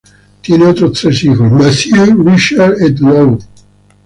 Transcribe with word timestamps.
Tiene 0.41 0.65
otros 0.65 0.99
tres 0.99 1.23
hijos: 1.25 1.51
Mathieu, 1.51 2.23
Richard 2.27 2.73
et 2.81 2.97
Lou. 2.99 3.37